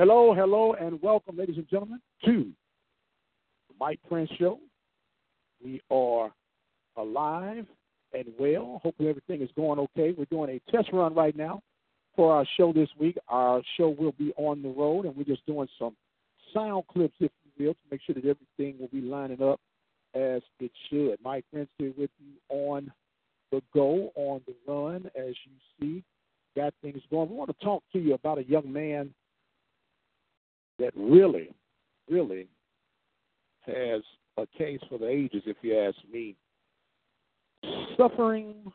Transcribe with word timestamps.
Hello, 0.00 0.32
hello, 0.32 0.72
and 0.80 0.98
welcome, 1.02 1.36
ladies 1.36 1.58
and 1.58 1.68
gentlemen, 1.68 2.00
to 2.24 2.50
the 3.68 3.74
Mike 3.78 4.00
Prince 4.08 4.30
Show. 4.38 4.58
We 5.62 5.82
are 5.90 6.32
alive 6.96 7.66
and 8.14 8.24
well. 8.38 8.80
Hopefully, 8.82 9.10
everything 9.10 9.42
is 9.42 9.50
going 9.54 9.78
okay. 9.78 10.14
We're 10.16 10.24
doing 10.30 10.58
a 10.58 10.72
test 10.72 10.88
run 10.94 11.14
right 11.14 11.36
now 11.36 11.60
for 12.16 12.32
our 12.32 12.46
show 12.56 12.72
this 12.72 12.88
week. 12.98 13.18
Our 13.28 13.60
show 13.76 13.90
will 13.90 14.12
be 14.12 14.32
on 14.38 14.62
the 14.62 14.70
road, 14.70 15.04
and 15.04 15.14
we're 15.14 15.24
just 15.24 15.44
doing 15.44 15.68
some 15.78 15.94
sound 16.54 16.84
clips, 16.90 17.16
if 17.20 17.30
you 17.44 17.66
will, 17.66 17.74
to 17.74 17.80
make 17.90 18.00
sure 18.06 18.14
that 18.14 18.24
everything 18.24 18.80
will 18.80 18.88
be 18.88 19.02
lining 19.02 19.42
up 19.42 19.60
as 20.14 20.40
it 20.60 20.72
should. 20.88 21.18
Mike 21.22 21.44
Prince 21.52 21.68
here 21.76 21.92
with 21.98 22.08
you 22.18 22.32
on 22.48 22.90
the 23.52 23.60
go, 23.74 24.12
on 24.14 24.40
the 24.46 24.54
run, 24.66 25.10
as 25.14 25.34
you 25.44 25.52
see. 25.78 26.02
Got 26.56 26.72
things 26.80 27.02
going. 27.10 27.28
We 27.28 27.36
want 27.36 27.50
to 27.50 27.62
talk 27.62 27.82
to 27.92 27.98
you 27.98 28.14
about 28.14 28.38
a 28.38 28.44
young 28.44 28.72
man 28.72 29.12
that 30.80 30.92
really, 30.96 31.54
really 32.08 32.48
has 33.66 34.02
a 34.36 34.46
case 34.58 34.80
for 34.88 34.98
the 34.98 35.08
ages, 35.08 35.42
if 35.46 35.56
you 35.62 35.78
ask 35.78 35.96
me. 36.12 36.36
Suffering 37.96 38.72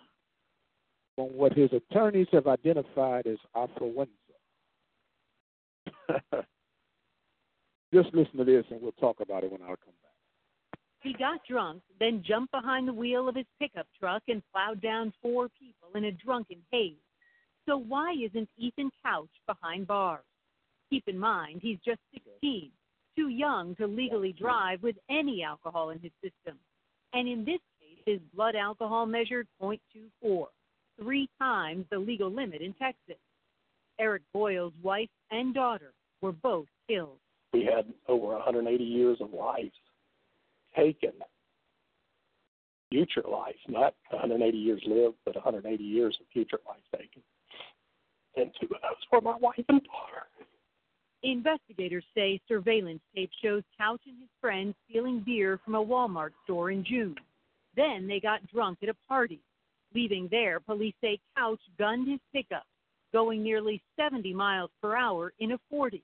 from 1.16 1.28
what 1.36 1.54
his 1.54 1.70
attorneys 1.74 2.28
have 2.32 2.48
identified 2.48 3.26
as 3.26 3.38
affluenza. 3.56 4.08
Just 7.94 8.14
listen 8.14 8.38
to 8.38 8.44
this 8.44 8.66
and 8.70 8.82
we'll 8.82 8.92
talk 8.94 9.20
about 9.22 9.44
it 9.44 9.52
when 9.52 9.62
I 9.62 9.68
come 9.68 9.78
back. 10.02 10.80
He 11.02 11.14
got 11.14 11.40
drunk, 11.50 11.82
then 12.00 12.24
jumped 12.28 12.52
behind 12.52 12.88
the 12.88 12.94
wheel 12.94 13.30
of 13.30 13.36
his 13.36 13.46
pickup 13.60 13.88
truck 14.00 14.24
and 14.28 14.42
plowed 14.52 14.82
down 14.82 15.14
four 15.22 15.50
people 15.60 15.90
in 15.96 16.06
a 16.06 16.12
drunken 16.12 16.58
haze. 16.72 16.94
So 17.68 17.78
why 17.78 18.14
isn't 18.14 18.50
Ethan 18.58 18.92
Couch 19.04 19.30
behind 19.48 19.88
bars? 19.88 20.24
Keep 20.90 21.08
in 21.08 21.18
mind, 21.18 21.60
he's 21.62 21.80
just 21.86 22.00
16, 22.14 22.70
too 23.18 23.30
young 23.30 23.76
to 23.76 23.88
legally 23.88 24.34
drive 24.34 24.84
with 24.84 24.96
any 25.10 25.44
alcohol 25.44 25.90
in 25.90 26.00
his 26.00 26.12
system. 26.22 26.58
And 27.14 27.28
in 27.28 27.46
this 27.46 27.60
case, 27.80 28.00
his 28.06 28.20
blood 28.34 28.56
alcohol 28.56 29.06
measured 29.06 29.48
0.24, 29.62 30.46
three 31.00 31.30
times 31.40 31.86
the 31.90 31.98
legal 31.98 32.32
limit 32.32 32.62
in 32.62 32.74
Texas. 32.74 33.18
Eric 34.00 34.24
Boyle's 34.34 34.74
wife 34.84 35.10
and 35.32 35.54
daughter 35.54 35.94
were 36.22 36.34
both 36.34 36.68
killed. 36.88 37.18
We 37.54 37.64
had 37.64 37.86
over 38.08 38.28
180 38.34 38.84
years 38.84 39.18
of 39.22 39.34
life 39.34 39.72
taken. 40.76 41.14
Future 42.92 43.24
life, 43.30 43.56
not 43.68 43.96
180 44.10 44.58
years 44.58 44.82
lived, 44.86 45.16
but 45.26 45.36
180 45.36 45.84
years 45.84 46.18
of 46.20 46.28
future 46.32 46.60
life 46.68 46.84
taken. 46.92 47.22
And 48.36 48.52
two 48.60 48.68
of 48.68 48.82
those 48.82 49.02
were 49.12 49.22
my 49.22 49.38
wife 49.38 49.66
and 49.70 49.82
daughter. 49.84 50.28
Investigators 51.26 52.04
say 52.14 52.40
surveillance 52.48 53.02
tape 53.16 53.32
shows 53.44 53.64
Couch 53.80 54.02
and 54.06 54.16
his 54.20 54.30
friends 54.40 54.76
stealing 54.88 55.24
beer 55.26 55.60
from 55.66 55.74
a 55.74 55.84
Walmart 55.84 56.30
store 56.44 56.70
in 56.70 56.86
June. 56.86 57.16
Then 57.76 58.08
they 58.08 58.20
got 58.20 58.46
drunk 58.54 58.78
at 58.84 58.90
a 58.90 58.96
party. 59.08 59.40
Leaving 59.96 60.28
there, 60.30 60.60
police 60.60 60.94
say 61.02 61.20
Couch 61.36 61.60
gunned 61.80 62.08
his 62.08 62.20
pickup, 62.32 62.68
going 63.12 63.42
nearly 63.42 63.82
70 64.00 64.36
miles 64.36 64.70
per 64.84 64.96
hour 64.96 65.34
in 65.40 65.54
a 65.54 65.58
40. 65.68 66.04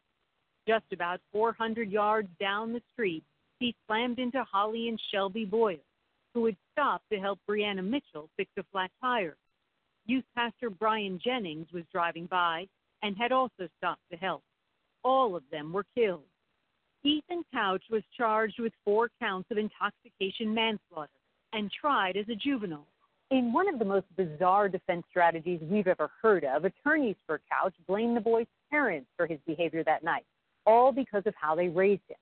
Just 0.68 0.86
about 0.92 1.22
400 1.32 1.92
yards 1.92 2.30
down 2.40 2.74
the 2.74 2.82
street, 2.92 3.24
he 3.60 3.76
slammed 3.86 4.18
into 4.18 4.44
Holly 4.44 4.88
and 4.90 5.00
Shelby 5.12 5.46
Boyle, 5.46 5.86
who 6.34 6.48
had 6.48 6.56
stopped 6.72 7.06
to 7.12 7.20
help 7.20 7.38
Brianna 7.48 7.88
Mitchell 7.88 8.28
fix 8.38 8.50
a 8.58 8.64
flat 8.72 8.90
tire. 9.00 9.38
Youth 10.08 10.26
pastor 10.36 10.72
Brian 10.72 11.20
Jennings 11.24 11.68
was 11.72 11.84
driving 11.92 12.26
by 12.26 12.66
and 13.04 13.16
had 13.16 13.32
also 13.32 13.70
stopped 13.78 14.02
to 14.10 14.18
help. 14.18 14.42
All 15.04 15.36
of 15.36 15.44
them 15.52 15.74
were 15.74 15.86
killed. 15.96 16.24
Ethan 17.04 17.44
Couch 17.52 17.84
was 17.90 18.04
charged 18.16 18.60
with 18.60 18.74
four 18.86 19.10
counts 19.20 19.50
of 19.50 19.58
intoxication 19.58 20.54
manslaughter 20.54 21.10
and 21.54 21.72
tried 21.72 22.16
as 22.16 22.30
a 22.30 22.36
juvenile. 22.36 22.88
In 23.32 23.54
one 23.54 23.68
of 23.68 23.80
the 23.80 23.86
most 23.86 24.06
bizarre 24.16 24.70
defense 24.70 25.04
strategies 25.10 25.62
we've 25.64 25.88
ever 25.88 26.12
heard 26.22 26.44
of, 26.44 26.66
attorneys 26.66 27.16
for 27.26 27.42
Couch 27.50 27.74
blame 27.88 28.14
the 28.14 28.22
boy's 28.22 28.46
parents 28.70 29.08
for 29.18 29.26
his 29.26 29.40
behavior 29.48 29.84
that 29.84 30.04
night, 30.04 30.26
all 30.66 30.92
because 30.92 31.24
of 31.26 31.34
how 31.40 31.56
they 31.56 31.70
raised 31.70 32.02
him. 32.08 32.18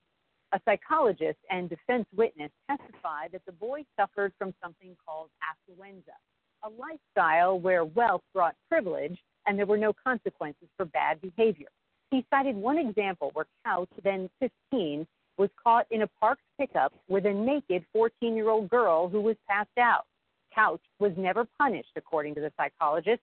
A 0.52 0.60
psychologist 0.64 1.38
and 1.50 1.68
defense 1.68 2.06
witness 2.16 2.50
testified 2.68 3.32
that 3.32 3.44
the 3.44 3.52
boy 3.52 3.84
suffered 3.98 4.32
from 4.38 4.54
something 4.62 4.96
called 5.04 5.30
affluenza, 5.42 6.16
a 6.62 6.68
lifestyle 6.70 7.58
where 7.58 7.84
wealth 7.84 8.22
brought 8.32 8.54
privilege 8.68 9.18
and 9.46 9.58
there 9.58 9.66
were 9.66 9.76
no 9.76 9.92
consequences 9.92 10.68
for 10.76 10.86
bad 10.86 11.20
behavior. 11.20 11.68
He 12.10 12.26
cited 12.28 12.56
one 12.56 12.78
example 12.78 13.30
where 13.34 13.46
Couch, 13.64 13.88
then 14.02 14.28
15, 14.40 15.06
was 15.38 15.48
caught 15.62 15.86
in 15.90 16.02
a 16.02 16.06
parked 16.20 16.42
pickup 16.58 16.92
with 17.08 17.24
a 17.24 17.32
naked 17.32 17.84
14 17.92 18.34
year 18.34 18.50
old 18.50 18.68
girl 18.68 19.08
who 19.08 19.20
was 19.20 19.36
passed 19.48 19.78
out. 19.78 20.06
Couch 20.54 20.82
was 20.98 21.12
never 21.16 21.46
punished, 21.58 21.92
according 21.96 22.34
to 22.34 22.40
the 22.40 22.52
psychologist. 22.56 23.22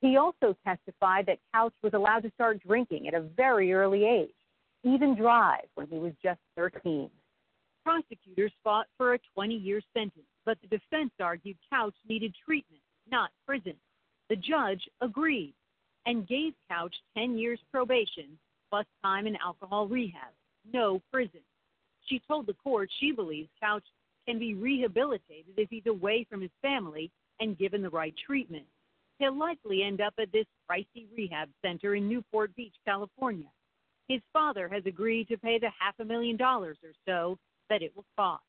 He 0.00 0.16
also 0.16 0.56
testified 0.66 1.26
that 1.26 1.38
Couch 1.54 1.72
was 1.82 1.94
allowed 1.94 2.24
to 2.24 2.30
start 2.32 2.60
drinking 2.66 3.06
at 3.08 3.14
a 3.14 3.20
very 3.20 3.72
early 3.72 4.04
age, 4.04 4.34
even 4.82 5.14
drive 5.14 5.66
when 5.76 5.86
he 5.86 5.98
was 5.98 6.12
just 6.22 6.40
13. 6.56 7.08
Prosecutors 7.84 8.52
fought 8.64 8.86
for 8.98 9.14
a 9.14 9.18
20 9.34 9.54
year 9.54 9.80
sentence, 9.94 10.26
but 10.44 10.58
the 10.60 10.66
defense 10.66 11.12
argued 11.20 11.56
Couch 11.70 11.94
needed 12.08 12.34
treatment, 12.44 12.82
not 13.10 13.30
prison. 13.46 13.74
The 14.28 14.36
judge 14.36 14.82
agreed 15.00 15.54
and 16.06 16.28
gave 16.28 16.52
Couch 16.70 16.94
10 17.16 17.38
years 17.38 17.58
probation 17.72 18.38
plus 18.70 18.86
time 19.02 19.26
in 19.26 19.36
alcohol 19.36 19.86
rehab, 19.86 20.32
no 20.72 21.00
prison. 21.12 21.40
She 22.06 22.20
told 22.26 22.46
the 22.46 22.54
court 22.54 22.90
she 23.00 23.12
believes 23.12 23.48
Couch 23.60 23.84
can 24.26 24.38
be 24.38 24.54
rehabilitated 24.54 25.54
if 25.56 25.70
he's 25.70 25.86
away 25.86 26.26
from 26.28 26.40
his 26.40 26.50
family 26.62 27.10
and 27.40 27.58
given 27.58 27.82
the 27.82 27.90
right 27.90 28.14
treatment. 28.26 28.64
He'll 29.18 29.36
likely 29.38 29.82
end 29.82 30.00
up 30.00 30.14
at 30.20 30.32
this 30.32 30.46
pricey 30.70 31.06
rehab 31.16 31.48
center 31.64 31.94
in 31.94 32.08
Newport 32.08 32.54
Beach, 32.56 32.74
California. 32.84 33.48
His 34.08 34.20
father 34.32 34.68
has 34.68 34.82
agreed 34.86 35.28
to 35.28 35.38
pay 35.38 35.58
the 35.58 35.70
half 35.78 35.94
a 36.00 36.04
million 36.04 36.36
dollars 36.36 36.78
or 36.82 36.90
so 37.06 37.38
that 37.70 37.82
it 37.82 37.92
will 37.94 38.04
cost. 38.16 38.42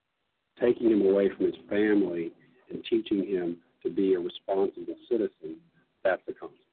Taking 0.59 0.91
him 0.91 1.01
away 1.01 1.29
from 1.35 1.45
his 1.45 1.55
family 1.69 2.31
and 2.69 2.83
teaching 2.89 3.25
him 3.25 3.57
to 3.83 3.89
be 3.89 4.13
a 4.15 4.19
responsible 4.19 4.95
citizen, 5.09 5.57
that's 6.03 6.21
the 6.25 6.33
consequence. 6.33 6.64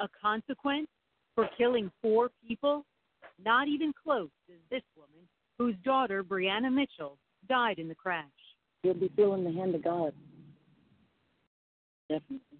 A 0.00 0.08
consequence 0.20 0.88
for 1.34 1.48
killing 1.56 1.90
four 2.00 2.30
people? 2.46 2.84
Not 3.44 3.68
even 3.68 3.92
close 3.92 4.30
as 4.48 4.58
this 4.70 4.82
woman, 4.96 5.28
whose 5.58 5.76
daughter, 5.84 6.24
Brianna 6.24 6.72
Mitchell, 6.72 7.18
died 7.48 7.78
in 7.78 7.88
the 7.88 7.94
crash. 7.94 8.24
He'll 8.82 8.94
be 8.94 9.10
feeling 9.16 9.44
the 9.44 9.52
hand 9.52 9.74
of 9.74 9.82
God. 9.82 10.12
Definitely. 12.08 12.58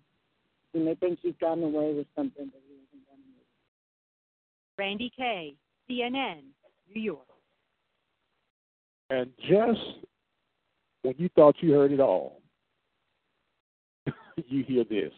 You 0.75 0.85
may 0.85 0.95
think 0.97 1.19
he's 1.23 1.35
gotten 1.41 1.65
away 1.65 1.95
with 1.95 2.07
something, 2.15 2.47
but 2.47 2.61
he 2.67 2.75
hasn't 2.75 3.07
done 3.07 3.19
it. 3.39 4.81
Randi 4.81 5.11
Kaye, 5.17 5.55
CNN, 5.91 6.43
New 6.95 7.01
York. 7.03 7.27
And 9.11 9.31
just 9.41 10.07
when 11.03 11.15
you 11.17 11.29
thought 11.35 11.57
you 11.61 11.73
heard 11.73 11.93
it 11.93 12.01
all, 12.01 12.41
you 14.37 14.63
hear 14.65 14.85
this. 14.85 15.13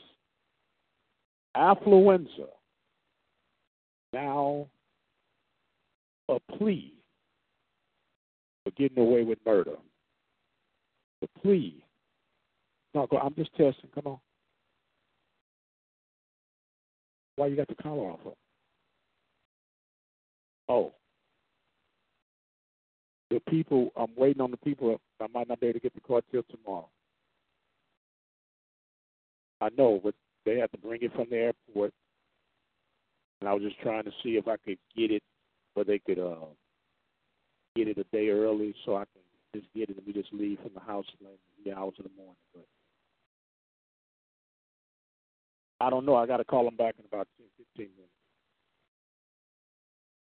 Affluenza 1.57 2.49
now 4.13 4.67
a 6.29 6.39
plea 6.57 6.95
for 8.65 8.71
getting 8.73 8.99
away 8.99 9.25
with 9.25 9.39
murder. 9.45 9.77
The 11.21 11.29
plea. 11.41 11.85
No, 12.95 13.07
go, 13.07 13.19
I'm 13.19 13.35
just 13.35 13.51
testing. 13.53 13.91
Come 13.95 14.07
on. 14.07 14.19
Why 17.37 17.47
you 17.47 17.57
got 17.57 17.69
the 17.69 17.83
collar 17.83 18.11
off 18.11 18.21
of? 18.25 18.35
Oh. 20.69 20.93
The 23.31 23.41
people, 23.49 23.93
I'm 23.97 24.11
waiting 24.17 24.43
on 24.43 24.51
the 24.51 24.57
people. 24.57 25.01
I 25.21 25.27
might 25.33 25.49
not 25.49 25.61
be 25.61 25.67
able 25.67 25.75
to 25.75 25.81
get 25.81 25.95
the 25.95 26.01
car 26.01 26.21
till 26.31 26.43
tomorrow. 26.45 26.89
I 29.61 29.69
know, 29.77 30.01
but 30.03 30.15
they 30.45 30.59
had 30.59 30.71
to 30.73 30.79
bring 30.79 31.03
it 31.03 31.13
from 31.15 31.27
the 31.31 31.37
airport. 31.37 31.93
And 33.41 33.49
I 33.49 33.55
was 33.55 33.63
just 33.63 33.81
trying 33.81 34.05
to 34.05 34.11
see 34.23 34.31
if 34.31 34.49
I 34.49 34.57
could 34.57 34.79
get 34.97 35.11
it, 35.11 35.23
where 35.75 35.85
they 35.85 35.99
could 35.99 36.19
uh, 36.19 36.47
get 37.75 37.89
it 37.89 37.99
a 37.99 38.05
day 38.17 38.29
early 38.29 38.75
so 38.85 38.97
I 38.97 39.05
can 39.05 39.23
just 39.55 39.73
get 39.75 39.91
it 39.91 39.97
and 39.97 40.07
we 40.07 40.13
just 40.13 40.33
leave 40.33 40.59
from 40.63 40.73
the 40.75 40.81
house 40.81 41.07
like 41.23 41.39
the 41.65 41.73
hours 41.73 41.95
in 41.99 42.05
the 42.05 42.17
morning. 42.17 42.37
But 42.55 42.65
I 45.81 45.91
don't 45.91 46.05
know. 46.05 46.17
I 46.17 46.27
got 46.27 46.39
to 46.39 46.45
call 46.45 46.65
them 46.65 46.77
back 46.77 46.95
in 46.99 47.05
about 47.07 47.29
10, 47.39 47.47
15 47.77 47.89
minutes. 47.97 48.13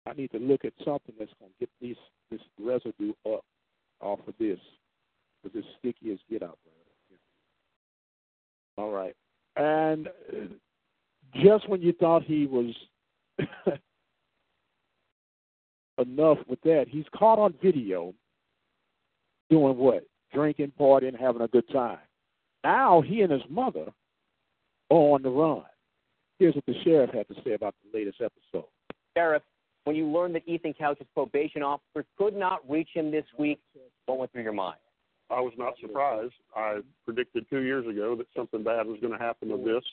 I 0.07 0.13
need 0.15 0.31
to 0.33 0.39
look 0.39 0.65
at 0.65 0.73
something 0.85 1.15
that's 1.19 1.33
going 1.39 1.53
to 1.53 1.59
get 1.59 1.71
these 1.81 1.97
this 2.31 2.41
residue 2.59 3.13
up 3.27 3.45
off 4.01 4.21
of 4.27 4.35
this 4.39 4.59
because 5.43 5.59
it's 5.59 5.67
sticky 5.79 6.13
as 6.13 6.19
get 6.31 6.43
out 6.43 6.59
there. 6.65 6.75
All 8.79 8.93
right. 8.93 9.15
And 9.57 10.09
just 11.35 11.69
when 11.69 11.83
you 11.83 11.93
thought 11.93 12.23
he 12.23 12.47
was 12.47 12.75
enough 15.99 16.39
with 16.49 16.61
that, 16.63 16.87
he's 16.89 17.05
caught 17.17 17.39
on 17.39 17.55
video 17.63 18.15
doing 19.51 19.77
what? 19.77 20.05
Drinking, 20.33 20.73
partying, 20.79 21.19
having 21.19 21.43
a 21.43 21.49
good 21.49 21.69
time. 21.73 21.99
Now 22.65 23.01
he 23.01 23.23
and 23.23 23.33
his 23.33 23.43
mother 23.49 23.87
are 24.91 24.97
on 24.97 25.23
the 25.23 25.31
run. 25.31 25.63
Here's 26.39 26.55
what 26.55 26.67
the 26.67 26.75
sheriff 26.85 27.11
had 27.11 27.29
to 27.29 27.35
say 27.45 27.53
about 27.53 27.75
the 27.83 27.99
latest 27.99 28.21
episode. 28.21 28.69
Sheriff, 29.17 29.43
when 29.85 29.97
you 29.97 30.07
learned 30.07 30.35
that 30.37 30.47
Ethan 30.47 30.75
Couch's 30.75 31.07
probation 31.15 31.63
officer 31.63 32.05
could 32.17 32.35
not 32.35 32.69
reach 32.69 32.89
him 32.95 33.11
this 33.11 33.25
week, 33.39 33.61
what 34.07 34.19
went 34.19 34.33
through 34.33 34.43
your 34.43 34.53
mind? 34.53 34.79
I 35.31 35.41
was 35.41 35.53
not 35.57 35.75
surprised. 35.81 36.35
I 36.57 36.81
predicted 37.05 37.47
two 37.49 37.61
years 37.61 37.87
ago 37.87 38.17
that 38.17 38.27
something 38.37 38.65
bad 38.65 38.87
was 38.87 38.99
going 39.01 39.13
to 39.13 39.25
happen 39.25 39.51
with 39.51 39.65
this. 39.65 39.85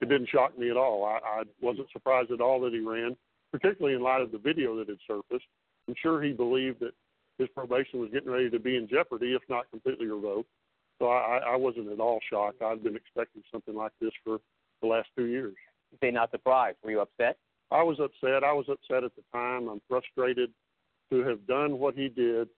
It 0.00 0.08
didn't 0.08 0.28
shock 0.28 0.58
me 0.58 0.70
at 0.70 0.76
all. 0.76 1.04
I, 1.04 1.40
I 1.40 1.42
wasn't 1.60 1.88
surprised 1.92 2.30
at 2.30 2.42
all 2.42 2.60
that 2.60 2.72
he 2.72 2.80
ran, 2.80 3.16
particularly 3.50 3.96
in 3.96 4.02
light 4.02 4.20
of 4.20 4.32
the 4.32 4.38
video 4.38 4.76
that 4.76 4.88
had 4.88 4.98
surfaced. 5.06 5.46
I'm 5.88 5.94
sure 6.02 6.22
he 6.22 6.32
believed 6.32 6.80
that 6.80 6.92
his 7.38 7.48
probation 7.54 8.00
was 8.00 8.10
getting 8.12 8.30
ready 8.30 8.50
to 8.50 8.58
be 8.58 8.76
in 8.76 8.88
jeopardy, 8.88 9.34
if 9.34 9.42
not 9.48 9.70
completely 9.70 10.06
revoked. 10.06 10.48
So 10.98 11.08
I, 11.08 11.40
I 11.46 11.56
wasn't 11.56 11.90
at 11.90 12.00
all 12.00 12.20
shocked. 12.30 12.62
I've 12.62 12.82
been 12.82 12.96
expecting 12.96 13.42
something 13.52 13.74
like 13.74 13.92
this 14.00 14.12
for 14.24 14.38
the 14.82 14.88
last 14.88 15.08
two 15.16 15.26
years. 15.26 15.54
You 15.92 15.98
say 16.02 16.10
not 16.10 16.30
surprised. 16.30 16.78
Were 16.82 16.90
you 16.90 17.00
upset? 17.00 17.36
I 17.70 17.82
was 17.82 17.98
upset. 18.00 18.44
I 18.44 18.52
was 18.52 18.66
upset 18.68 19.04
at 19.04 19.12
the 19.16 19.22
time. 19.32 19.68
I'm 19.68 19.80
frustrated 19.88 20.50
to 21.10 21.22
have 21.24 21.46
done 21.46 21.78
what 21.78 21.94
he 21.94 22.08
did, 22.08 22.48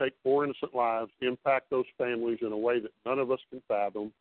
take 0.00 0.14
four 0.22 0.44
innocent 0.44 0.74
lives, 0.74 1.10
impact 1.20 1.70
those 1.70 1.84
families 1.98 2.38
in 2.42 2.52
a 2.52 2.56
way 2.56 2.80
that 2.80 2.92
none 3.04 3.18
of 3.18 3.30
us 3.30 3.40
can 3.50 3.62
fathom, 3.68 4.12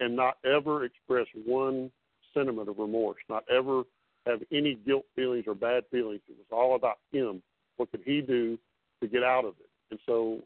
and 0.00 0.14
not 0.14 0.38
ever 0.44 0.84
express 0.84 1.26
one 1.46 1.90
sentiment 2.32 2.68
of 2.68 2.78
remorse, 2.78 3.18
not 3.28 3.44
ever 3.50 3.82
have 4.26 4.40
any 4.52 4.78
guilt 4.86 5.04
feelings 5.14 5.44
or 5.46 5.54
bad 5.54 5.84
feelings. 5.90 6.20
It 6.28 6.36
was 6.38 6.46
all 6.50 6.74
about 6.74 6.98
him. 7.12 7.42
What 7.76 7.90
could 7.90 8.02
he 8.04 8.20
do 8.20 8.58
to 9.00 9.08
get 9.08 9.22
out 9.22 9.44
of 9.44 9.54
it? 9.60 9.68
And 9.90 10.00
so 10.06 10.40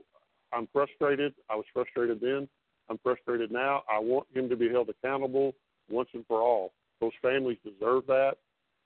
I'm 0.53 0.69
frustrated. 0.73 1.35
I 1.49 1.57
was 1.57 1.65
frustrated 1.73 2.21
then. 2.21 2.49
I'm 2.91 2.99
frustrated 2.99 3.53
now. 3.53 3.83
I 3.91 3.99
want 3.99 4.27
him 4.35 4.49
to 4.49 4.57
be 4.57 4.69
held 4.69 4.89
accountable 4.89 5.55
once 5.91 6.09
and 6.15 6.25
for 6.27 6.41
all. 6.41 6.73
Those 7.01 7.13
families 7.23 7.59
deserve 7.65 8.07
that. 8.07 8.35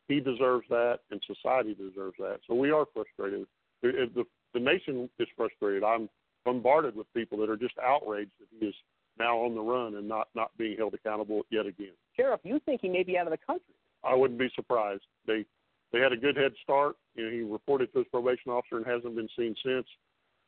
He 0.08 0.20
deserves 0.20 0.66
that, 0.68 0.98
and 1.10 1.22
society 1.26 1.74
deserves 1.74 2.16
that. 2.18 2.40
So 2.46 2.54
we 2.54 2.70
are 2.70 2.84
frustrated. 2.92 3.46
The, 3.82 4.24
the, 4.54 4.60
nation 4.60 5.08
is 5.18 5.28
frustrated. 5.36 5.84
I'm 5.84 6.08
bombarded 6.44 6.96
with 6.96 7.12
people 7.14 7.38
that 7.38 7.50
are 7.50 7.56
just 7.56 7.74
outraged 7.78 8.32
that 8.40 8.48
he 8.58 8.66
is 8.66 8.74
now 9.18 9.38
on 9.38 9.54
the 9.54 9.60
run 9.60 9.96
and 9.96 10.08
not 10.08 10.28
not 10.34 10.50
being 10.56 10.76
held 10.76 10.94
accountable 10.94 11.42
yet 11.50 11.66
again. 11.66 11.92
Sheriff, 12.16 12.40
you 12.44 12.60
think 12.64 12.80
he 12.80 12.88
may 12.88 13.02
be 13.02 13.18
out 13.18 13.26
of 13.26 13.32
the 13.32 13.38
country? 13.46 13.74
I 14.04 14.14
wouldn't 14.14 14.38
be 14.38 14.50
surprised. 14.54 15.02
They 15.26 15.44
they 15.92 16.00
had 16.00 16.12
a 16.12 16.16
good 16.16 16.36
head 16.36 16.52
start. 16.62 16.96
You 17.14 17.24
know, 17.24 17.30
he 17.30 17.40
reported 17.42 17.92
to 17.92 17.98
his 17.98 18.08
probation 18.08 18.50
officer 18.50 18.78
and 18.78 18.86
hasn't 18.86 19.14
been 19.14 19.28
seen 19.36 19.54
since. 19.64 19.86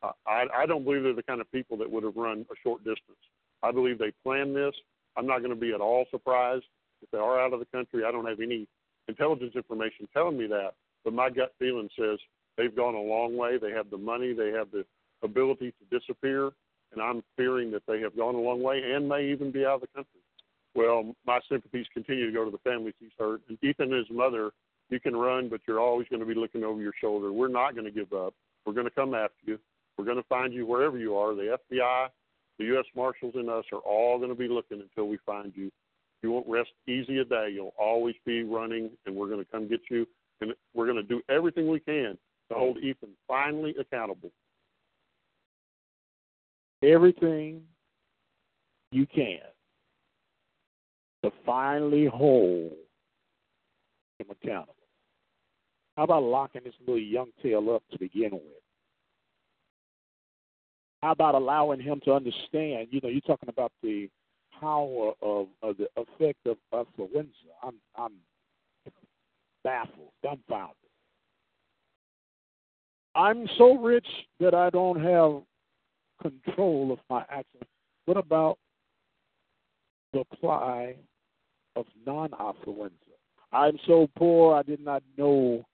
Uh, 0.02 0.12
I 0.26 0.46
I 0.54 0.66
don't 0.66 0.84
believe 0.84 1.02
they're 1.02 1.14
the 1.14 1.22
kind 1.22 1.40
of 1.40 1.50
people 1.52 1.76
that 1.78 1.90
would 1.90 2.04
have 2.04 2.16
run 2.16 2.46
a 2.50 2.54
short 2.62 2.82
distance. 2.84 3.18
I 3.62 3.72
believe 3.72 3.98
they 3.98 4.12
planned 4.22 4.56
this. 4.56 4.74
I'm 5.16 5.26
not 5.26 5.38
going 5.38 5.50
to 5.54 5.60
be 5.60 5.72
at 5.72 5.80
all 5.80 6.06
surprised 6.10 6.64
if 7.02 7.10
they 7.10 7.18
are 7.18 7.40
out 7.40 7.52
of 7.52 7.60
the 7.60 7.66
country. 7.66 8.04
I 8.04 8.10
don't 8.10 8.26
have 8.26 8.40
any 8.40 8.66
intelligence 9.08 9.52
information 9.54 10.08
telling 10.12 10.38
me 10.38 10.46
that, 10.48 10.72
but 11.04 11.12
my 11.12 11.30
gut 11.30 11.54
feeling 11.58 11.88
says 11.98 12.18
they've 12.56 12.74
gone 12.74 12.94
a 12.94 13.00
long 13.00 13.36
way. 13.36 13.58
They 13.58 13.70
have 13.70 13.90
the 13.90 13.98
money. 13.98 14.32
They 14.32 14.50
have 14.50 14.70
the 14.70 14.84
ability 15.22 15.72
to 15.72 15.98
disappear, 15.98 16.50
and 16.92 17.02
I'm 17.02 17.22
fearing 17.36 17.70
that 17.72 17.82
they 17.88 18.00
have 18.00 18.16
gone 18.16 18.34
a 18.34 18.40
long 18.40 18.62
way 18.62 18.80
and 18.94 19.08
may 19.08 19.30
even 19.30 19.50
be 19.50 19.64
out 19.64 19.76
of 19.76 19.80
the 19.82 19.86
country. 19.88 20.20
Well, 20.74 21.14
my 21.26 21.40
sympathies 21.48 21.86
continue 21.92 22.26
to 22.26 22.32
go 22.32 22.44
to 22.44 22.50
the 22.50 22.58
families 22.58 22.94
he's 22.98 23.10
hurt. 23.18 23.40
And 23.48 23.58
Ethan 23.62 23.92
and 23.92 24.06
his 24.06 24.10
mother, 24.10 24.50
you 24.90 25.00
can 25.00 25.16
run, 25.16 25.48
but 25.48 25.60
you're 25.66 25.80
always 25.80 26.08
going 26.08 26.20
to 26.20 26.26
be 26.26 26.34
looking 26.34 26.64
over 26.64 26.80
your 26.80 26.92
shoulder. 27.00 27.32
We're 27.32 27.48
not 27.48 27.74
going 27.74 27.86
to 27.86 27.92
give 27.92 28.12
up. 28.12 28.34
We're 28.66 28.72
going 28.72 28.86
to 28.86 28.90
come 28.90 29.14
after 29.14 29.38
you. 29.44 29.58
We're 29.96 30.04
going 30.04 30.16
to 30.16 30.28
find 30.28 30.52
you 30.52 30.66
wherever 30.66 30.98
you 30.98 31.16
are. 31.16 31.34
The 31.34 31.56
FBI, 31.70 32.08
the 32.58 32.64
U.S. 32.66 32.86
Marshals, 32.96 33.34
and 33.36 33.48
us 33.48 33.64
are 33.72 33.78
all 33.78 34.18
going 34.18 34.30
to 34.30 34.36
be 34.36 34.48
looking 34.48 34.80
until 34.80 35.08
we 35.08 35.18
find 35.24 35.52
you. 35.54 35.70
You 36.22 36.32
won't 36.32 36.48
rest 36.48 36.70
easy 36.88 37.18
a 37.18 37.24
day. 37.24 37.50
You'll 37.52 37.74
always 37.78 38.16
be 38.26 38.42
running, 38.42 38.90
and 39.06 39.14
we're 39.14 39.28
going 39.28 39.44
to 39.44 39.50
come 39.50 39.68
get 39.68 39.82
you. 39.90 40.06
And 40.40 40.52
we're 40.74 40.86
going 40.86 40.96
to 40.96 41.02
do 41.04 41.22
everything 41.28 41.68
we 41.68 41.78
can 41.78 42.18
to 42.48 42.54
hold 42.54 42.78
Ethan 42.78 43.10
finally 43.26 43.74
accountable. 43.78 44.30
Everything 46.82 47.62
you 48.90 49.06
can 49.06 49.38
to 51.22 51.30
finally 51.44 52.06
hold 52.06 52.72
him 54.18 54.26
accountable. 54.30 54.74
How 55.96 56.04
about 56.04 56.22
locking 56.22 56.62
this 56.64 56.74
little 56.80 57.00
young 57.00 57.30
tail 57.42 57.74
up 57.74 57.82
to 57.92 57.98
begin 57.98 58.32
with? 58.32 58.42
How 61.02 61.12
about 61.12 61.34
allowing 61.34 61.80
him 61.80 62.00
to 62.04 62.12
understand? 62.12 62.88
You 62.90 63.00
know, 63.02 63.08
you're 63.08 63.20
talking 63.20 63.48
about 63.48 63.72
the 63.82 64.08
power 64.60 65.12
of, 65.22 65.48
of 65.62 65.76
the 65.76 65.88
effect 65.96 66.38
of 66.46 66.56
influenza. 66.72 67.30
I'm, 67.62 67.74
I'm 67.96 68.12
baffled, 69.62 70.12
dumbfounded. 70.22 70.76
I'm 73.14 73.46
so 73.58 73.78
rich 73.78 74.06
that 74.40 74.54
I 74.54 74.70
don't 74.70 75.00
have 75.00 75.42
control 76.20 76.92
of 76.92 76.98
my 77.08 77.24
actions. 77.30 77.64
What 78.06 78.16
about 78.16 78.58
the 80.12 80.24
supply 80.30 80.96
of 81.76 81.86
non-affluenza? 82.06 82.90
I'm 83.52 83.78
so 83.86 84.08
poor 84.16 84.56
I 84.56 84.62
did 84.62 84.80
not 84.80 85.02
know 85.16 85.64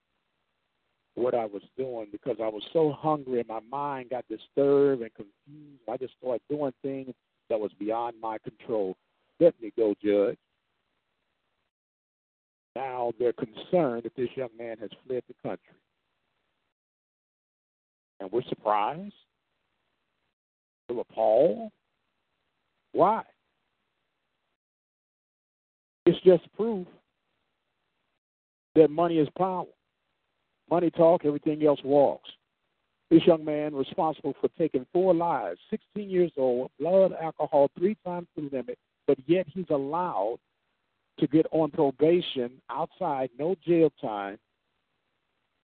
what 1.14 1.34
I 1.34 1.46
was 1.46 1.62
doing 1.76 2.06
because 2.12 2.36
I 2.42 2.48
was 2.48 2.62
so 2.72 2.92
hungry 2.92 3.40
and 3.40 3.48
my 3.48 3.60
mind 3.70 4.10
got 4.10 4.24
disturbed 4.28 5.02
and 5.02 5.14
confused. 5.14 5.82
I 5.90 5.96
just 5.96 6.14
started 6.18 6.42
doing 6.48 6.72
things 6.82 7.14
that 7.48 7.58
was 7.58 7.72
beyond 7.78 8.16
my 8.20 8.38
control. 8.38 8.96
Let 9.40 9.60
me 9.60 9.72
go, 9.76 9.94
Judge. 10.02 10.36
Now 12.76 13.12
they're 13.18 13.32
concerned 13.32 14.04
that 14.04 14.14
this 14.16 14.28
young 14.36 14.50
man 14.58 14.76
has 14.78 14.90
fled 15.06 15.22
the 15.26 15.34
country. 15.42 15.74
And 18.20 18.30
we're 18.30 18.42
surprised. 18.42 19.14
We're 20.88 21.00
appalled. 21.00 21.70
Why? 22.92 23.22
It's 26.06 26.20
just 26.20 26.42
proof 26.56 26.86
that 28.74 28.90
money 28.90 29.18
is 29.18 29.28
power. 29.36 29.66
Money 30.70 30.90
talk, 30.90 31.24
everything 31.24 31.64
else 31.64 31.80
walks. 31.82 32.30
This 33.10 33.26
young 33.26 33.44
man 33.44 33.74
responsible 33.74 34.34
for 34.40 34.48
taking 34.56 34.86
four 34.92 35.12
lives, 35.12 35.58
16 35.70 36.08
years 36.08 36.30
old, 36.36 36.70
blood 36.78 37.12
alcohol 37.20 37.68
three 37.76 37.96
times 38.06 38.28
the 38.36 38.42
limit, 38.42 38.78
but 39.06 39.18
yet 39.26 39.46
he's 39.52 39.66
allowed 39.70 40.38
to 41.18 41.26
get 41.26 41.46
on 41.50 41.70
probation 41.70 42.52
outside, 42.70 43.30
no 43.36 43.56
jail 43.66 43.90
time. 44.00 44.38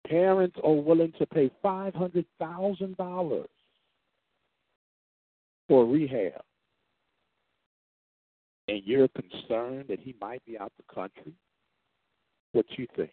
Parents 0.08 0.56
are 0.62 0.72
willing 0.72 1.12
to 1.18 1.26
pay 1.26 1.50
$500,000 1.64 3.44
for 5.68 5.84
rehab. 5.84 6.42
And 8.68 8.82
you're 8.84 9.08
concerned 9.08 9.86
that 9.88 10.00
he 10.00 10.14
might 10.20 10.44
be 10.44 10.58
out 10.58 10.72
the 10.76 10.94
country? 10.94 11.32
What 12.52 12.66
you 12.76 12.86
think? 12.96 13.10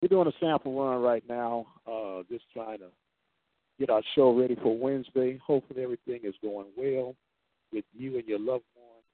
We're 0.00 0.08
doing 0.08 0.28
a 0.28 0.32
sample 0.40 0.78
run 0.78 1.02
right 1.02 1.22
now, 1.28 1.66
uh, 1.86 2.22
just 2.30 2.44
trying 2.52 2.78
to 2.78 2.88
get 3.78 3.90
our 3.90 4.02
show 4.14 4.38
ready 4.38 4.56
for 4.62 4.76
Wednesday. 4.76 5.38
Hopefully, 5.46 5.82
everything 5.82 6.20
is 6.24 6.34
going 6.42 6.66
well 6.76 7.14
with 7.72 7.84
you 7.92 8.18
and 8.18 8.26
your 8.26 8.38
loved 8.38 8.64
ones. 8.76 9.04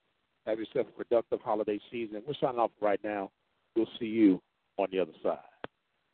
Have 0.47 0.59
yourself 0.59 0.87
a 0.89 1.05
productive 1.05 1.41
holiday 1.41 1.81
season. 1.91 2.23
We're 2.27 2.35
signing 2.41 2.61
off 2.61 2.71
right 2.81 3.01
now. 3.03 3.31
We'll 3.75 3.89
see 3.99 4.07
you 4.07 4.41
on 4.79 4.89
the 4.93 5.01
other 5.01 5.13
side. 5.23 5.39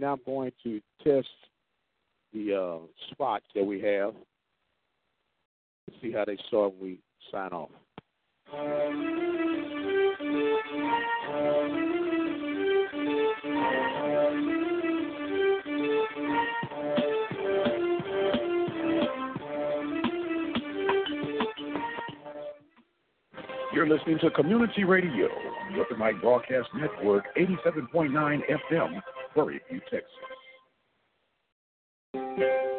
Right, 0.00 0.06
now 0.06 0.12
I'm 0.14 0.20
going 0.24 0.52
to 0.62 0.80
test 1.04 1.28
the 2.32 2.54
uh, 2.54 2.78
spots 3.12 3.44
that 3.54 3.64
we 3.64 3.80
have. 3.82 4.14
Let's 5.88 6.00
see 6.00 6.12
how 6.12 6.24
they 6.24 6.38
start 6.48 6.72
when 6.78 6.82
we 6.82 7.00
sign 7.30 7.50
off. 7.52 7.70
You're 23.72 23.88
listening 23.88 24.18
to 24.20 24.30
Community 24.30 24.84
Radio 24.84 25.28
Open 25.78 25.98
Mic 25.98 26.20
Broadcast 26.20 26.68
Network, 26.74 27.24
87.9 27.36 28.40
FM, 28.70 29.00
Prairie 29.32 29.60
View, 29.70 29.80
Texas. 29.90 30.08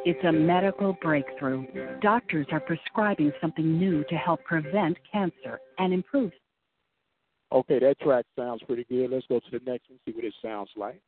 It's 0.04 0.24
a 0.26 0.32
medical 0.32 0.98
breakthrough. 1.02 1.66
Doctors 2.02 2.48
are 2.52 2.60
prescribing 2.60 3.32
something 3.40 3.78
new 3.78 4.04
to 4.06 4.16
help 4.16 4.44
prevent 4.44 4.98
cancer 5.12 5.60
and 5.78 5.94
improve. 5.94 6.32
Okay, 7.52 7.80
that 7.80 8.00
track 8.00 8.26
sounds 8.36 8.62
pretty 8.66 8.86
good. 8.90 9.12
Let's 9.12 9.28
go 9.28 9.40
to 9.40 9.52
the 9.52 9.60
next 9.72 9.90
one, 9.90 10.00
see 10.06 10.14
what 10.14 10.26
it 10.26 10.34
sounds 10.42 10.70
like. 10.76 11.02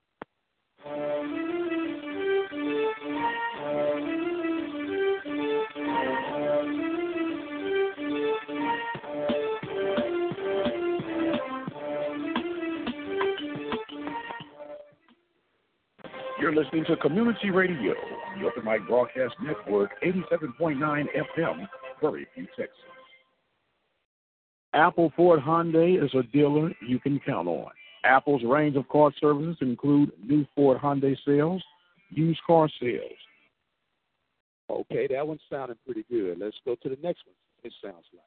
You're 16.43 16.53
listening 16.53 16.83
to 16.89 16.97
Community 16.97 17.51
Radio 17.51 17.93
the 18.38 18.45
Open 18.45 18.65
Mic 18.65 18.85
Broadcast 18.85 19.33
Network, 19.41 19.91
87.9 20.03 20.77
FM, 20.77 21.69
Prairie 22.01 22.27
View, 22.35 22.45
Texas. 22.47 22.75
Apple 24.73 25.13
Ford 25.15 25.39
Hyundai 25.39 26.03
is 26.03 26.13
a 26.13 26.23
dealer 26.35 26.73
you 26.85 27.00
can 27.00 27.21
count 27.25 27.47
on. 27.47 27.71
Apple's 28.03 28.41
range 28.43 28.75
of 28.75 28.89
car 28.89 29.13
services 29.21 29.55
include 29.62 30.12
new 30.21 30.45
Ford 30.53 30.81
Hyundai 30.81 31.15
sales, 31.25 31.63
used 32.09 32.41
car 32.45 32.67
sales. 32.81 33.13
Okay, 34.69 35.07
that 35.12 35.25
one's 35.25 35.39
sounding 35.50 35.77
pretty 35.85 36.03
good. 36.12 36.39
Let's 36.39 36.57
go 36.65 36.75
to 36.75 36.89
the 36.89 36.97
next 37.01 37.21
one. 37.25 37.35
It 37.63 37.71
sounds 37.81 38.03
like. 38.13 38.23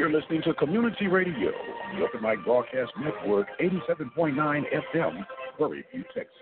You're 0.00 0.10
listening 0.10 0.40
to 0.44 0.54
Community 0.54 1.08
Radio 1.08 1.50
on 1.50 1.98
the 2.00 2.06
Open 2.06 2.22
Mic 2.22 2.42
Broadcast 2.42 2.90
Network, 2.98 3.48
87.9 3.60 4.34
FM, 4.34 5.26
Prairie 5.58 5.84
View, 5.92 6.04
Texas. 6.14 6.32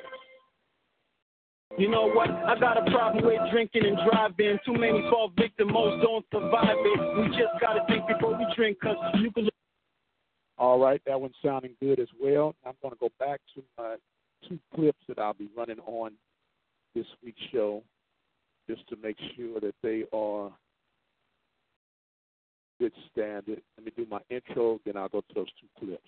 You 1.77 1.91
know 1.91 2.09
what? 2.09 2.31
I 2.31 2.57
got 2.61 2.79
a 2.79 2.89
problem 2.89 3.25
with 3.25 3.41
drinking 3.51 3.85
and 3.85 3.99
driving. 4.09 4.61
Too 4.65 4.75
many 4.75 5.03
fall 5.11 5.33
victim, 5.37 5.73
most 5.73 6.01
don't 6.05 6.25
survive 6.33 6.77
it. 6.79 7.19
We 7.19 7.27
just 7.31 7.61
gotta 7.61 7.81
think 7.89 8.07
before 8.07 8.39
we 8.39 8.47
drink, 8.55 8.79
cause 8.81 8.95
you 9.21 9.33
can. 9.33 9.49
All 10.57 10.79
right, 10.79 11.03
that 11.09 11.21
one's 11.21 11.35
sounding 11.45 11.75
good 11.81 11.99
as 11.99 12.09
well. 12.23 12.55
I'm 12.65 12.75
going 12.81 12.95
to 12.95 13.01
go 13.01 13.11
back 13.19 13.41
to 13.57 13.63
my 13.77 13.97
two 14.49 14.61
clips 14.73 15.01
that 15.09 15.19
I'll 15.19 15.35
be 15.35 15.49
running 15.57 15.81
on 15.81 16.13
this 16.95 17.07
week's 17.25 17.43
show 17.51 17.83
just 18.71 18.89
to 18.91 18.97
make 19.03 19.17
sure 19.37 19.59
that 19.59 19.75
they 19.83 20.05
are 20.13 20.53
good 22.79 22.93
standard. 23.13 23.61
Let 23.77 23.85
me 23.85 23.93
do 23.97 24.07
my 24.11 24.21
intro, 24.31 24.81
then 24.85 24.97
I'll 24.97 25.09
go 25.09 25.21
to 25.21 25.35
those 25.35 25.47
two 25.61 25.69
clips. 25.79 26.03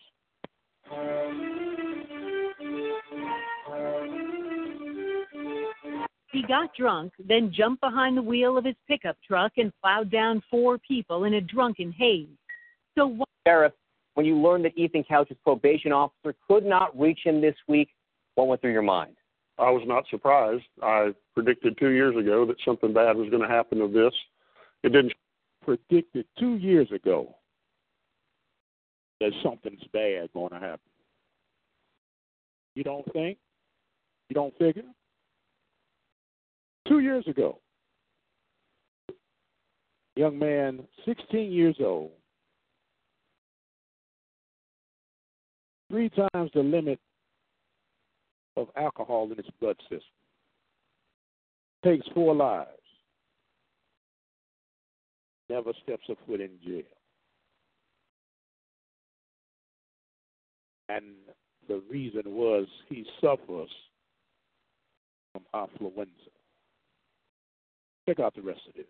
He 6.33 6.43
got 6.43 6.71
drunk, 6.79 7.13
then 7.19 7.53
jumped 7.53 7.81
behind 7.81 8.17
the 8.17 8.23
wheel 8.23 8.57
of 8.57 8.65
his 8.65 8.77
pickup 8.87 9.17
truck 9.27 9.53
and 9.57 9.73
plowed 9.83 10.11
down 10.11 10.43
four 10.51 10.79
people 10.79 11.25
in 11.25 11.35
a 11.35 11.41
drunken 11.41 11.93
haze. 11.93 12.29
So 12.97 13.07
what? 13.07 13.29
Sheriff, 13.47 13.73
when 14.15 14.27
you 14.27 14.37
learned 14.37 14.65
that 14.65 14.77
Ethan 14.77 15.05
Couch's 15.05 15.37
probation 15.43 15.93
officer 15.93 16.35
could 16.47 16.65
not 16.65 16.99
reach 16.99 17.21
him 17.25 17.41
this 17.41 17.57
week, 17.69 17.89
what 18.35 18.49
went 18.49 18.61
through 18.61 18.73
your 18.73 18.83
mind? 18.83 19.17
I 19.59 19.71
was 19.71 19.83
not 19.87 20.05
surprised. 20.11 20.65
I 20.83 21.15
predicted 21.35 21.77
two 21.79 21.91
years 21.91 22.17
ago 22.17 22.47
that 22.47 22.57
something 22.65 22.93
bad 22.93 23.17
was 23.17 23.29
going 23.29 23.43
to 23.43 23.49
happen 23.49 23.79
to 23.79 23.89
this. 23.89 24.15
It 24.83 24.93
didn't. 24.93 25.13
Predicted 25.65 26.27
two 26.39 26.57
years 26.57 26.91
ago 26.91 27.35
that 29.21 29.33
something's 29.43 29.83
bad 29.93 30.33
going 30.33 30.51
to 30.51 30.59
happen. 30.59 30.81
You 32.75 32.85
don't 32.85 33.11
think? 33.13 33.39
You 34.29 34.35
don't 34.35 34.57
figure? 34.59 34.85
Two 36.89 37.01
years 37.01 37.27
ago, 37.27 37.59
young 40.17 40.39
man, 40.39 40.81
16 41.05 41.53
years 41.53 41.77
old, 41.81 42.11
three 45.91 46.11
times 46.11 46.51
the 46.55 46.63
limit 46.63 46.99
of 48.57 48.69
alcohol 48.77 49.31
in 49.31 49.37
his 49.37 49.47
blood 49.61 49.77
system, 49.83 50.01
takes 51.85 52.07
four 52.15 52.35
lives, 52.35 52.69
never 55.51 55.73
steps 55.83 56.05
a 56.09 56.15
foot 56.27 56.41
in 56.41 56.51
jail. 56.65 56.83
And 60.89 61.05
the 61.69 61.83
reason 61.91 62.23
was 62.27 62.67
he 62.89 63.05
suffers 63.21 63.71
from 65.33 65.43
affluenza. 65.55 66.09
Check 68.09 68.21
out 68.21 68.35
the 68.35 68.43
rest 68.43 68.61
of 68.69 68.75
this. 68.75 68.87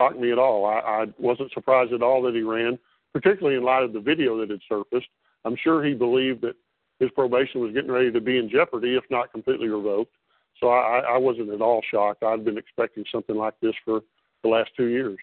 shocked 0.00 0.18
me 0.18 0.32
at 0.32 0.38
all. 0.38 0.64
I, 0.64 0.78
I 0.78 1.06
wasn't 1.18 1.52
surprised 1.52 1.92
at 1.92 2.02
all 2.02 2.22
that 2.22 2.34
he 2.34 2.42
ran. 2.42 2.78
particularly 3.12 3.56
in 3.56 3.64
light 3.64 3.82
of 3.82 3.92
the 3.92 4.00
video 4.00 4.38
that 4.38 4.50
had 4.50 4.60
surfaced. 4.68 5.08
I'm 5.44 5.56
sure 5.62 5.84
he 5.84 5.94
believed 5.94 6.42
that 6.42 6.54
his 6.98 7.10
probation 7.10 7.60
was 7.60 7.72
getting 7.72 7.90
ready 7.90 8.12
to 8.12 8.20
be 8.20 8.38
in 8.38 8.50
jeopardy, 8.50 8.94
if 8.94 9.04
not 9.10 9.32
completely 9.32 9.68
revoked. 9.68 10.14
So 10.60 10.68
I, 10.68 11.00
I 11.00 11.18
wasn't 11.18 11.50
at 11.50 11.62
all 11.62 11.82
shocked. 11.90 12.22
I'd 12.22 12.44
been 12.44 12.58
expecting 12.58 13.04
something 13.10 13.36
like 13.36 13.54
this 13.60 13.74
for 13.84 14.00
the 14.42 14.48
last 14.48 14.70
two 14.76 14.86
years. 14.86 15.18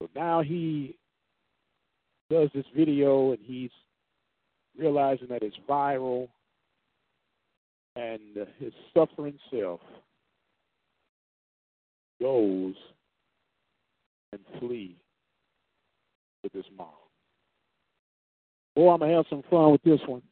So 0.00 0.08
now 0.14 0.42
he 0.42 0.96
does 2.30 2.50
this 2.54 2.66
video 2.76 3.32
and 3.32 3.40
he's 3.42 3.70
realizing 4.78 5.28
that 5.28 5.42
it's 5.42 5.56
viral 5.68 6.28
and 7.96 8.20
his 8.58 8.72
suffering 8.94 9.38
self 9.50 9.80
goes 12.20 12.74
and 14.32 14.40
flee 14.58 14.96
with 16.42 16.52
his 16.52 16.66
mom. 16.76 16.88
Boy, 18.76 18.92
I'm 18.92 19.00
gonna 19.00 19.16
have 19.16 19.24
some 19.28 19.42
fun 19.50 19.72
with 19.72 19.82
this 19.82 20.00
one. 20.06 20.22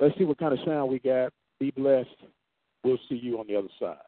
Let's 0.00 0.16
see 0.16 0.24
what 0.24 0.38
kind 0.38 0.52
of 0.52 0.60
sound 0.64 0.90
we 0.90 0.98
got. 1.00 1.32
Be 1.60 1.70
blessed. 1.70 2.08
We'll 2.84 2.98
see 3.08 3.16
you 3.16 3.38
on 3.40 3.46
the 3.48 3.56
other 3.56 3.68
side. 3.78 4.07